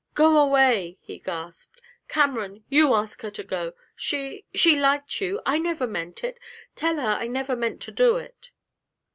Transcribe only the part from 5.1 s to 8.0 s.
you.... I never meant it. Tell her I never meant to